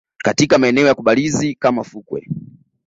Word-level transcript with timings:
katika 0.17 0.57
maeneo 0.57 0.87
ya 0.87 0.95
kubarizi 0.95 1.55
kama 1.55 1.83
fukwe 1.83 2.27